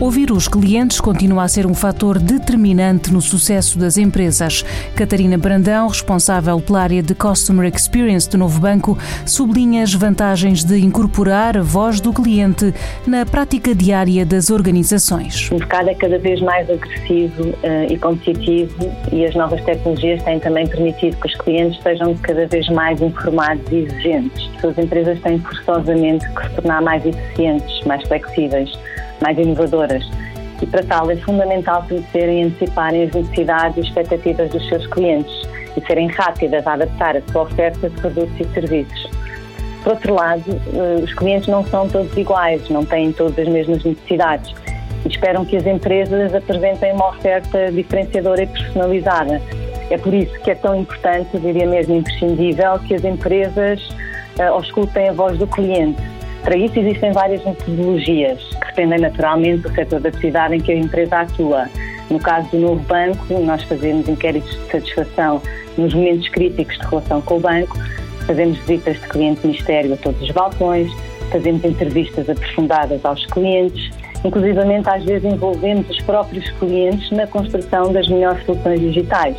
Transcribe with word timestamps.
Ouvir 0.00 0.30
os 0.30 0.46
clientes 0.46 1.00
continua 1.00 1.42
a 1.42 1.48
ser 1.48 1.66
um 1.66 1.74
fator 1.74 2.20
determinante 2.20 3.12
no 3.12 3.20
sucesso 3.20 3.76
das 3.76 3.98
empresas. 3.98 4.64
Catarina 4.94 5.36
Brandão, 5.36 5.88
responsável 5.88 6.60
pela 6.60 6.82
área 6.82 7.02
de 7.02 7.16
Customer 7.16 7.68
Experience 7.74 8.30
do 8.30 8.38
novo 8.38 8.60
banco, 8.60 8.96
sublinha 9.26 9.82
as 9.82 9.92
vantagens 9.92 10.62
de 10.62 10.78
incorporar 10.78 11.58
a 11.58 11.62
voz 11.62 12.00
do 12.00 12.12
cliente 12.12 12.72
na 13.08 13.26
prática 13.26 13.74
diária 13.74 14.24
das 14.24 14.50
organizações. 14.50 15.50
O 15.50 15.56
mercado 15.56 15.90
é 15.90 15.94
cada 15.96 16.18
vez 16.20 16.40
mais 16.42 16.70
agressivo 16.70 17.48
uh, 17.48 17.92
e 17.92 17.98
competitivo 17.98 18.92
e 19.10 19.26
as 19.26 19.34
novas 19.34 19.60
tecnologias 19.64 20.22
têm 20.22 20.38
também 20.38 20.68
permitido 20.68 21.16
que 21.16 21.26
os 21.26 21.34
clientes 21.38 21.82
sejam 21.82 22.14
cada 22.18 22.46
vez 22.46 22.68
mais 22.68 23.02
informados 23.02 23.64
e 23.72 23.78
exigentes. 23.78 24.48
As 24.62 24.78
empresas 24.78 25.20
têm 25.22 25.40
forçosamente 25.40 26.24
que 26.34 26.42
se 26.44 26.54
tornar 26.54 26.82
mais 26.82 27.04
eficientes, 27.04 27.84
mais 27.84 28.06
flexíveis 28.06 28.70
mais 29.20 29.38
inovadoras. 29.38 30.04
E 30.60 30.66
para 30.66 30.82
tal 30.82 31.10
é 31.10 31.16
fundamental 31.16 31.84
conhecerem 31.88 32.42
e 32.42 32.44
anteciparem 32.46 33.04
as 33.04 33.12
necessidades 33.12 33.76
e 33.76 33.80
expectativas 33.80 34.50
dos 34.50 34.68
seus 34.68 34.86
clientes 34.88 35.32
e 35.76 35.86
serem 35.86 36.08
rápidas 36.08 36.66
a 36.66 36.72
adaptar 36.72 37.16
a 37.16 37.22
sua 37.30 37.42
oferta 37.42 37.88
de 37.88 38.00
produtos 38.00 38.40
e 38.40 38.44
serviços. 38.52 39.10
Por 39.82 39.92
outro 39.92 40.14
lado, 40.14 40.42
eh, 40.48 41.00
os 41.02 41.14
clientes 41.14 41.48
não 41.48 41.64
são 41.64 41.88
todos 41.88 42.14
iguais, 42.16 42.68
não 42.68 42.84
têm 42.84 43.12
todas 43.12 43.38
as 43.38 43.48
mesmas 43.48 43.84
necessidades 43.84 44.52
e 45.04 45.08
esperam 45.08 45.44
que 45.44 45.56
as 45.56 45.64
empresas 45.64 46.34
apresentem 46.34 46.92
uma 46.92 47.10
oferta 47.10 47.70
diferenciadora 47.70 48.42
e 48.42 48.46
personalizada. 48.48 49.40
É 49.90 49.96
por 49.96 50.12
isso 50.12 50.38
que 50.40 50.50
é 50.50 50.54
tão 50.56 50.74
importante, 50.74 51.38
diria 51.38 51.66
mesmo 51.66 51.94
imprescindível, 51.94 52.78
que 52.80 52.94
as 52.94 53.04
empresas 53.04 53.80
uh, 54.38 54.54
auscultem 54.54 55.08
a 55.08 55.12
voz 55.12 55.38
do 55.38 55.46
cliente 55.46 56.02
para 56.42 56.56
isso 56.56 56.78
existem 56.78 57.12
várias 57.12 57.44
metodologias 57.44 58.40
dependem 58.78 59.00
naturalmente 59.00 59.62
do 59.62 59.74
setor 59.74 59.98
da 59.98 60.12
cidade 60.12 60.54
em 60.54 60.60
que 60.60 60.70
a 60.70 60.76
empresa 60.76 61.16
atua. 61.16 61.68
No 62.08 62.20
caso 62.20 62.48
do 62.50 62.58
novo 62.58 62.82
banco, 62.84 63.40
nós 63.40 63.62
fazemos 63.64 64.08
inquéritos 64.08 64.50
de 64.50 64.70
satisfação 64.70 65.42
nos 65.76 65.92
momentos 65.92 66.28
críticos 66.28 66.78
de 66.78 66.86
relação 66.86 67.20
com 67.20 67.36
o 67.38 67.40
banco, 67.40 67.76
fazemos 68.24 68.56
visitas 68.58 69.00
de 69.00 69.08
cliente-ministério 69.08 69.94
a 69.94 69.96
todos 69.96 70.22
os 70.22 70.30
balcões, 70.30 70.92
fazemos 71.32 71.64
entrevistas 71.64 72.30
aprofundadas 72.30 73.04
aos 73.04 73.26
clientes, 73.26 73.90
inclusivamente 74.24 74.88
às 74.88 75.04
vezes 75.04 75.24
envolvemos 75.24 75.90
os 75.90 76.00
próprios 76.02 76.48
clientes 76.52 77.10
na 77.10 77.26
construção 77.26 77.92
das 77.92 78.08
melhores 78.08 78.44
soluções 78.46 78.80
digitais. 78.80 79.36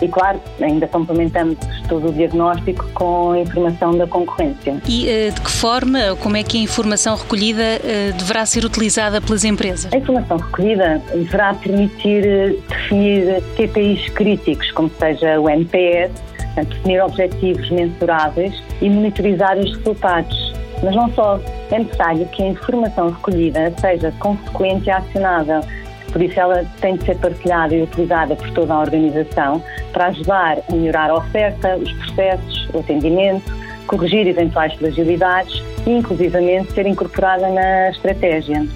E 0.00 0.08
claro, 0.08 0.40
ainda 0.60 0.86
complementamos 0.86 1.56
todo 1.88 2.08
o 2.08 2.12
diagnóstico 2.12 2.86
com 2.94 3.32
a 3.32 3.40
informação 3.40 3.96
da 3.96 4.06
concorrência. 4.06 4.80
E 4.88 5.06
uh, 5.06 5.32
de 5.32 5.40
que 5.40 5.50
forma, 5.50 6.16
como 6.22 6.36
é 6.36 6.42
que 6.42 6.58
a 6.58 6.60
informação 6.60 7.16
recolhida 7.16 7.62
uh, 7.62 8.16
deverá 8.16 8.44
ser 8.44 8.64
utilizada 8.64 9.20
pelas 9.20 9.44
empresas? 9.44 9.92
A 9.92 9.96
informação 9.96 10.36
recolhida 10.36 11.02
deverá 11.14 11.54
permitir 11.54 12.26
eh, 12.26 12.56
definir 12.68 13.42
KPIs 13.56 14.08
críticos, 14.10 14.70
como 14.72 14.90
seja 14.98 15.40
o 15.40 15.48
NPS, 15.48 16.12
definir 16.56 17.02
objetivos 17.02 17.68
mensuráveis 17.70 18.62
e 18.80 18.88
monitorizar 18.88 19.58
os 19.58 19.76
resultados. 19.76 20.54
Mas 20.82 20.94
não 20.94 21.10
só, 21.12 21.40
é 21.70 21.78
necessário 21.78 22.26
que 22.28 22.42
a 22.42 22.48
informação 22.48 23.10
recolhida 23.10 23.72
seja 23.80 24.12
consequente 24.18 24.86
e 24.86 24.90
acionável 24.90 25.60
por 26.12 26.22
isso, 26.22 26.38
ela 26.38 26.64
tem 26.80 26.96
de 26.96 27.04
ser 27.04 27.16
partilhada 27.18 27.74
e 27.74 27.82
utilizada 27.82 28.36
por 28.36 28.50
toda 28.52 28.74
a 28.74 28.80
organização 28.80 29.62
para 29.92 30.06
ajudar 30.06 30.58
a 30.68 30.72
melhorar 30.74 31.10
a 31.10 31.16
oferta, 31.16 31.76
os 31.76 31.92
processos, 31.92 32.68
o 32.72 32.78
atendimento, 32.78 33.44
corrigir 33.86 34.26
eventuais 34.26 34.72
fragilidades 34.74 35.62
e, 35.86 35.90
inclusivamente, 35.90 36.72
ser 36.72 36.86
incorporada 36.86 37.48
na 37.48 37.90
estratégia. 37.90 38.66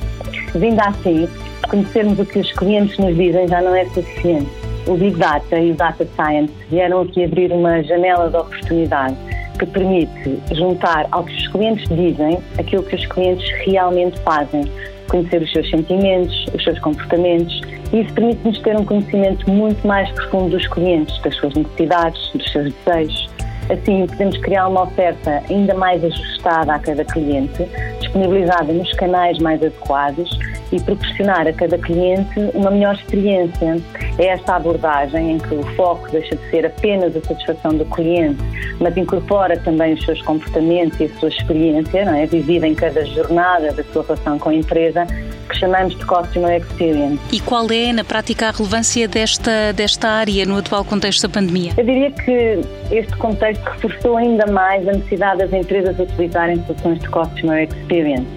Vindo 0.55 0.81
assim, 0.81 1.29
conhecermos 1.69 2.19
o 2.19 2.27
que 2.27 2.39
os 2.39 2.53
clientes 2.53 2.99
nos 2.99 3.17
dizem 3.17 3.49
já 3.49 3.61
não 3.61 3.75
é 3.75 3.85
suficiente. 3.87 4.51
O 4.87 4.95
Big 4.97 5.17
Data 5.17 5.59
e 5.59 5.71
o 5.71 5.75
Data 5.75 6.07
Science 6.17 6.53
vieram 6.71 7.03
aqui 7.03 7.25
abrir 7.25 7.53
uma 7.53 7.83
janela 7.83 8.29
de 8.29 8.37
oportunidade 8.37 9.17
que 9.61 9.67
permite 9.67 10.41
juntar 10.53 11.07
ao 11.11 11.23
que 11.25 11.37
os 11.37 11.49
clientes 11.49 11.87
dizem 11.89 12.39
aquilo 12.59 12.83
que 12.83 12.97
os 12.97 13.07
clientes 13.07 13.47
realmente 13.67 14.19
fazem, 14.21 14.65
conhecer 15.09 15.43
os 15.43 15.53
seus 15.53 15.69
sentimentos, 15.69 16.47
os 16.55 16.65
seus 16.65 16.79
comportamentos, 16.79 17.61
e 17.93 18.01
isso 18.01 18.13
permite-nos 18.15 18.59
ter 18.61 18.77
um 18.77 18.85
conhecimento 18.85 19.51
muito 19.51 19.87
mais 19.87 20.11
profundo 20.13 20.57
dos 20.57 20.67
clientes, 20.69 21.21
das 21.23 21.35
suas 21.37 21.55
necessidades, 21.55 22.31
dos 22.33 22.51
seus 22.51 22.73
desejos. 22.73 23.31
Assim, 23.69 24.07
podemos 24.07 24.37
criar 24.39 24.67
uma 24.69 24.83
oferta 24.83 25.43
ainda 25.49 25.75
mais 25.75 26.03
ajustada 26.03 26.75
a 26.75 26.79
cada 26.79 27.05
cliente, 27.05 27.65
disponibilizada 28.01 28.73
nos 28.73 28.93
canais 28.95 29.39
mais 29.39 29.63
adequados 29.63 30.39
e 30.73 30.81
proporcionar 30.81 31.47
a 31.47 31.53
cada 31.53 31.79
cliente 31.79 32.41
uma 32.55 32.71
melhor 32.71 32.95
experiência. 32.95 33.77
É 34.21 34.27
esta 34.27 34.57
abordagem 34.57 35.33
em 35.33 35.39
que 35.39 35.55
o 35.55 35.63
foco 35.77 36.11
deixa 36.11 36.37
de 36.37 36.51
ser 36.51 36.67
apenas 36.67 37.17
a 37.17 37.23
satisfação 37.23 37.75
do 37.75 37.87
cliente, 37.87 38.39
mas 38.79 38.95
incorpora 38.95 39.59
também 39.59 39.95
os 39.95 40.05
seus 40.05 40.21
comportamentos 40.21 41.01
e 41.01 41.05
a 41.05 41.09
sua 41.19 41.31
experiência, 41.31 42.05
não 42.05 42.15
é? 42.15 42.27
vivida 42.27 42.69
em 42.69 42.75
cada 42.75 43.03
jornada 43.07 43.73
da 43.73 43.83
sua 43.83 44.03
relação 44.03 44.39
com 44.39 44.51
a 44.51 44.55
empresa, 44.55 45.07
que 45.49 45.57
chamamos 45.57 45.97
de 45.97 46.05
Customer 46.05 46.61
Experience. 46.61 47.19
E 47.33 47.41
qual 47.41 47.67
é, 47.71 47.95
na 47.95 48.05
prática, 48.05 48.49
a 48.49 48.51
relevância 48.51 49.09
desta, 49.09 49.73
desta 49.73 50.07
área 50.11 50.45
no 50.45 50.59
atual 50.59 50.85
contexto 50.85 51.23
da 51.23 51.31
pandemia? 51.31 51.73
Eu 51.79 51.85
diria 51.87 52.11
que 52.11 52.61
este 52.91 53.17
contexto 53.17 53.65
reforçou 53.65 54.19
ainda 54.19 54.47
mais 54.49 54.87
a 54.87 54.93
necessidade 54.93 55.39
das 55.39 55.53
empresas 55.55 55.99
utilizarem 55.99 56.63
soluções 56.67 56.99
de 56.99 57.09
Customer 57.09 57.67
Experience 57.67 58.29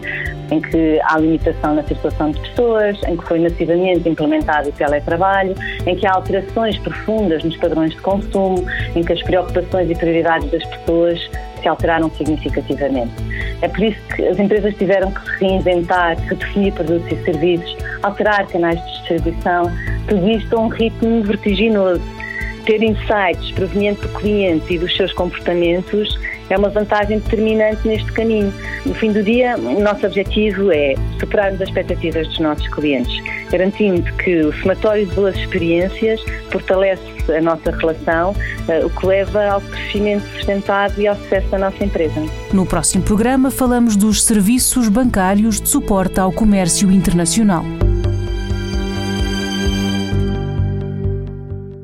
em 0.51 0.61
que 0.61 0.99
há 1.03 1.17
limitação 1.17 1.75
na 1.75 1.83
circulação 1.83 2.31
de 2.31 2.39
pessoas, 2.39 2.97
em 3.07 3.17
que 3.17 3.25
foi 3.25 3.39
massivamente 3.39 4.07
implementado 4.07 4.69
o 4.69 4.71
teletrabalho, 4.71 5.55
em 5.85 5.95
que 5.95 6.05
há 6.05 6.13
alterações 6.13 6.77
profundas 6.79 7.43
nos 7.43 7.55
padrões 7.57 7.91
de 7.91 8.01
consumo, 8.01 8.65
em 8.95 9.03
que 9.03 9.13
as 9.13 9.21
preocupações 9.23 9.89
e 9.89 9.95
prioridades 9.95 10.49
das 10.51 10.65
pessoas 10.65 11.19
se 11.61 11.67
alteraram 11.67 12.11
significativamente. 12.11 13.11
É 13.61 13.67
por 13.67 13.81
isso 13.81 13.99
que 14.15 14.27
as 14.27 14.37
empresas 14.37 14.75
tiveram 14.75 15.11
que 15.11 15.45
reinventar, 15.45 16.17
redefinir 16.19 16.73
produtos 16.73 17.11
e 17.11 17.23
serviços, 17.23 17.77
alterar 18.03 18.45
canais 18.47 18.79
de 18.79 18.91
distribuição, 18.91 19.71
tudo 20.07 20.29
isto 20.29 20.55
a 20.55 20.59
um 20.59 20.67
ritmo 20.67 21.23
vertiginoso. 21.23 22.01
Ter 22.65 22.81
insights 22.81 23.51
provenientes 23.51 24.01
do 24.03 24.09
cliente 24.19 24.73
e 24.73 24.79
dos 24.79 24.95
seus 24.95 25.11
comportamentos 25.13 26.17
é 26.53 26.57
uma 26.57 26.69
vantagem 26.69 27.19
determinante 27.19 27.87
neste 27.87 28.11
caminho. 28.11 28.53
No 28.85 28.93
fim 28.93 29.11
do 29.11 29.23
dia, 29.23 29.57
o 29.57 29.81
nosso 29.81 30.05
objetivo 30.05 30.71
é 30.71 30.95
superarmos 31.19 31.61
as 31.61 31.67
expectativas 31.67 32.27
dos 32.27 32.39
nossos 32.39 32.67
clientes, 32.69 33.13
garantindo 33.51 34.03
que 34.17 34.41
o 34.41 34.53
somatório 34.61 35.05
de 35.05 35.15
boas 35.15 35.35
experiências 35.35 36.21
fortalece 36.51 37.01
a 37.35 37.41
nossa 37.41 37.71
relação, 37.71 38.35
eh, 38.67 38.85
o 38.85 38.89
que 38.89 39.05
leva 39.05 39.45
ao 39.45 39.61
crescimento 39.61 40.25
sustentado 40.33 40.99
e 40.99 41.07
ao 41.07 41.15
sucesso 41.15 41.47
da 41.49 41.57
nossa 41.57 41.83
empresa. 41.83 42.21
No 42.51 42.65
próximo 42.65 43.03
programa 43.03 43.49
falamos 43.49 43.95
dos 43.95 44.23
serviços 44.23 44.89
bancários 44.89 45.59
de 45.59 45.69
suporte 45.69 46.19
ao 46.19 46.31
comércio 46.31 46.91
internacional. 46.91 47.63